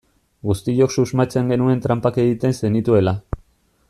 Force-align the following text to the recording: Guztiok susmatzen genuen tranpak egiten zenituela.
Guztiok 0.51 0.95
susmatzen 0.95 1.51
genuen 1.55 1.83
tranpak 1.85 2.17
egiten 2.27 2.59
zenituela. 2.63 3.15